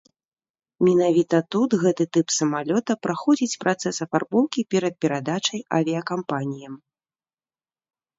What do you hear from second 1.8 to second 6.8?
гэты тып самалёта праходзіць працэс афарбоўкі перад перадачай авіякампаніям.